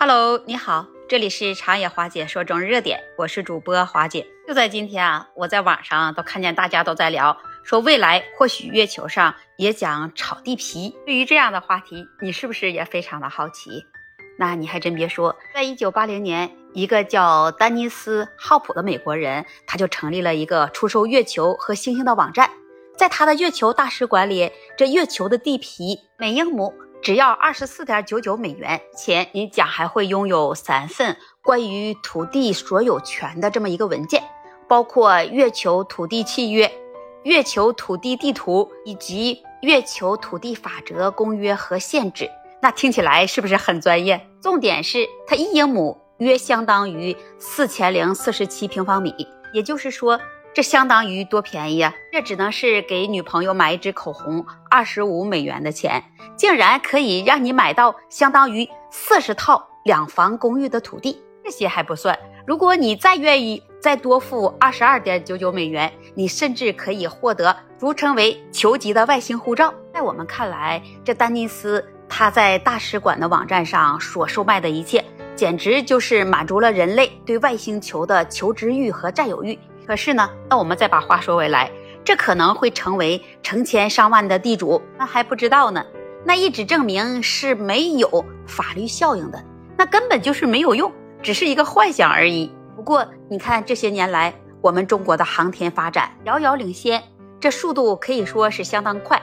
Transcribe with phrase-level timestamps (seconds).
[0.00, 4.24] Hello，你好，这里是长野华姐说中日热点，我是主播华姐。
[4.46, 10.94] 就在今天啊，我在网上都看见大家都在聊，说未来或许月球上也讲炒地皮。
[11.04, 13.84] 对于这样的话题，你是不是也非常的好奇？
[14.38, 22.48] 那你还真别说，在一九八零年，一个叫丹尼斯·浩普的美国人，他就成立了一个出售月球和星星的网站。
[22.96, 26.72] 在他的月球大使馆里，这月球的地皮每英亩。
[27.00, 34.22] 只要二十四点九九美元，且你将还会拥有三份关于土地所有权的这么一个文件，
[34.68, 36.70] 包括月球土地契约、
[37.22, 42.28] 月球土地地图以及月球土地法则公约和限制。
[42.60, 44.28] 那听起来是不是很专业？
[44.42, 49.14] 重点是它一英亩约相当于四千零四十七平方米，
[49.52, 50.18] 也就是说。
[50.54, 51.94] 这相当于多便宜啊！
[52.12, 56.02] 这只能是给女朋友买一支口红二十五美元的钱，
[56.36, 61.22] 竟然可以让你买到相当于四十套两房公寓的土地。
[61.44, 69.72] 这些还不算，如果你再愿意再多付二十二点九九美元，你甚至可以获得俗称为球级的外星护照。
[69.94, 75.04] 在我们看来，这丹尼斯他在大使馆的网站上所售卖的一切，
[75.36, 79.58] 简直就是满足了人类对外星球的求知欲和占有欲。
[79.88, 81.72] 可是呢，那我们再把话说回来，
[82.04, 85.82] 这可能会成为成千上万的地主，那还不知道呢。
[86.26, 89.42] 那一纸证明是没有法律效应的，
[89.78, 92.52] 那根本就是没有用，只是一个幻想而已。
[92.76, 97.02] 不过你看这些年来，我们中国的航天发展遥遥领先，
[97.40, 99.18] 这速度可以说是相当快，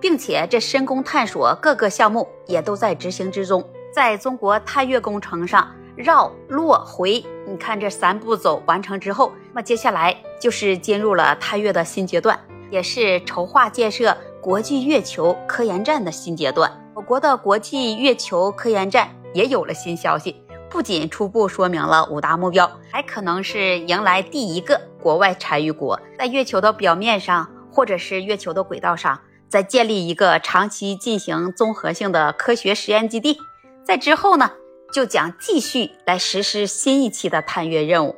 [0.00, 3.64] 并且这深空探索各个项目也都在执行之中。
[3.94, 5.72] 在中国探月工程上。
[5.98, 12.38] 绕、落、回，你看这三步走完成之后，那么接下来就是进入了探月的新阶段，
[12.70, 16.70] 也是筹划建设国际月球科研站的新阶段。
[16.94, 33.36] 我国的国际月球科研站也有了新消息，不仅初步说明了五大目标，还可能是迎来第一个国外参与国，在月球的表面上或者是月球的轨道上，再建立一个长期进行综合性的科学实验基地。
[33.84, 34.52] 在之后呢？
[34.92, 38.16] 就将继续来实施新一期的探月任务。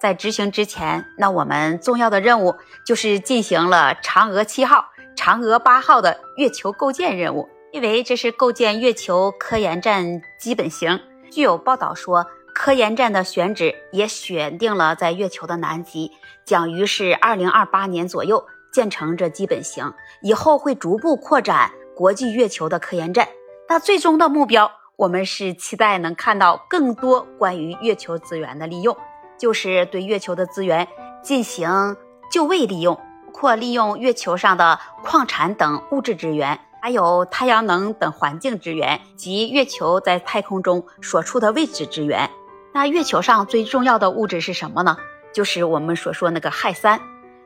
[0.00, 10.98] 在执行之前，那我们重要的任务就是进行了嫦娥七号、嫦娥八号的月球构建任务，因为这是构建月球科研站基本型。
[11.30, 16.10] 据有报道说，科研站的选址也选定了在月球的南极，
[16.44, 23.28] 将于是二零二八年左右建成这基本型，以后会逐步扩展国际月球的科研站。
[23.68, 24.70] 那最终的目标。
[24.96, 28.96] 我们是期待能看到更多关于月球资源的利用，
[29.38, 30.86] 就是对月球的资源
[31.22, 31.96] 进行
[32.30, 33.00] 就位利用，
[33.32, 42.30] 或利用月球上的矿产等物质资源，还有太阳能等环境资源及月球在太空中所处的位置资源。
[42.74, 44.96] 那月球上最重要的物质是什么呢？
[45.32, 47.00] 就是我们所说那个氦三。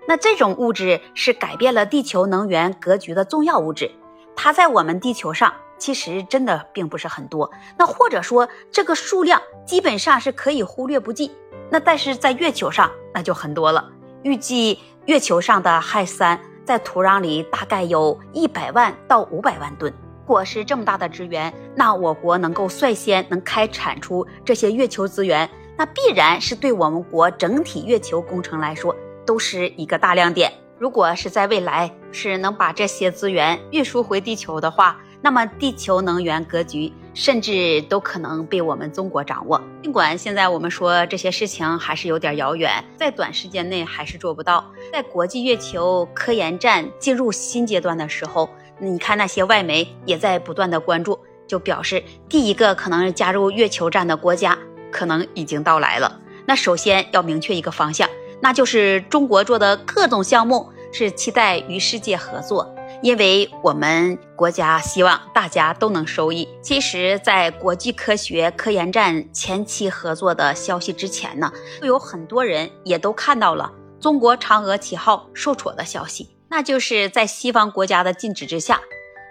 [0.08, 3.90] 那这种物质是改变了地球能源格局的重要物质，
[4.36, 5.54] 它在我们地球上。
[5.78, 11.31] 其实真的并不是很多，那或者说这个数量基本上是可以忽略不计。
[11.70, 13.91] 那但是在月球上那就很多了，
[14.22, 19.92] 预计月球上的氦三在土壤里大概有一百万到五百万吨。
[20.20, 28.94] 如果是这么大的资源，那我国能够率先能开产出这些月球资源，那必然是对我们国整体月球工程来说
[29.25, 30.53] 都是一个大亮点。
[30.78, 39.60] 如果是在未来是能把这些资源运输回地球的话，那么，地球能源格局甚至都可能被我们中国掌握。
[39.82, 44.65] 尽管现在我们说这些事情还是有点遥远，在短时间内还是做不到。
[44.93, 54.56] 在国际月球科研站进入新阶段的时候，你看那些外媒也在不断的关注，就表示第一个可能加入月球站的国家
[54.93, 56.21] 可能已经到来了。
[56.44, 58.09] 那首先要明确一个方向，
[58.41, 62.72] 那就是中国做的各种项目是期待与世界合作。
[63.06, 66.48] 因为我们国家希望大家都能受益。
[66.60, 76.28] 其实，在国际科学科研站前期合作的消息之前呢，就有很多人也都看到了中国嫦娥七号受挫的消息。
[76.48, 78.80] 那就是在西方国家的禁止之下，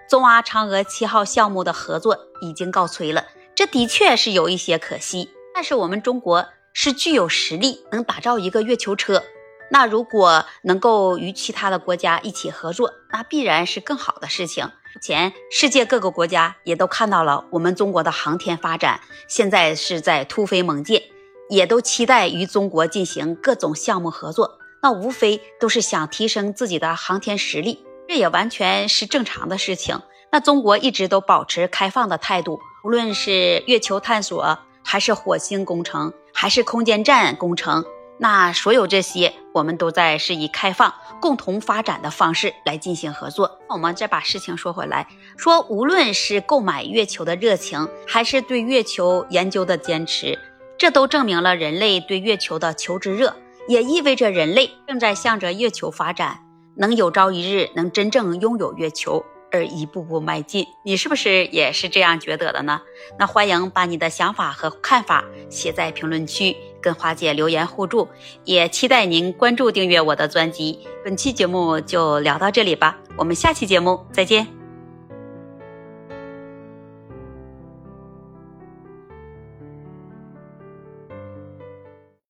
[0.10, 3.25] 中阿嫦娥七号项目的合作已经告吹了。
[3.56, 9.21] 这的确是有一些可惜，但是我们中国是具有实力能打造一个月球车。
[9.70, 14.66] 那如果能够与其他的国家一起合作，那必然是更好的事情。
[14.66, 21.02] 目前世界各个国家也都看到了我们中国的航天发展，现在是在突飞猛进，
[21.50, 24.60] 也都期待与中国进行各种项目合作。
[24.82, 30.00] 那无非都是想提升自己的航天实力，这也完全是正常的事情。
[30.32, 37.84] 那中国一直都保持开放的态度，无论是月球探索、还是火星工程，还是空间站工程？
[38.18, 43.60] 那所有这些，我们都在是以开放、共同发展的方式来进行合作。
[43.68, 45.08] 我们再把事情说回来，
[45.38, 50.40] 说无论是购买月球的热情，还是对月球研究的坚持，
[50.78, 53.36] 这都证明了人类对月球的求知热，
[53.68, 56.40] 也意味着人类正在向着月球发展，
[56.76, 59.26] 能有朝一日能真正拥有月球。
[59.52, 62.82] 而一步步迈进，你是不是也是这样觉得的呢？
[63.18, 68.08] 那欢迎把你的想法和看法写在评论区，跟花姐留言互助，
[68.44, 70.78] 也期待您关注订阅我的专辑。
[71.04, 74.65] 本期节目就聊到这里吧，我们下期节目再见。